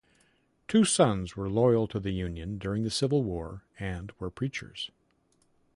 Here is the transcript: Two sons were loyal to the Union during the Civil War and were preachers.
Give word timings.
Two 0.67 0.83
sons 0.83 1.35
were 1.37 1.47
loyal 1.47 1.87
to 1.87 1.99
the 1.99 2.09
Union 2.09 2.57
during 2.57 2.83
the 2.83 2.89
Civil 2.89 3.21
War 3.23 3.65
and 3.77 4.11
were 4.17 4.31
preachers. 4.31 4.89